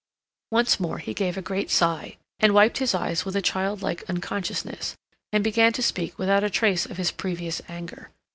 Once 0.49 0.79
more 0.79 0.97
he 0.97 1.13
gave 1.13 1.37
a 1.37 1.43
great 1.43 1.69
sigh, 1.69 2.17
and 2.39 2.55
wiped 2.55 2.79
his 2.79 2.95
eyes 2.95 3.23
with 3.23 3.35
a 3.35 3.39
childlike 3.43 4.03
unconsciousness, 4.09 4.95
and 5.31 5.43
began 5.43 5.71
to 5.71 5.83
speak 5.83 6.17
without 6.17 6.43
a 6.43 6.49
trace 6.49 6.87
of 6.87 6.97
his 6.97 7.11
previous 7.11 7.61
anger. 7.69 8.09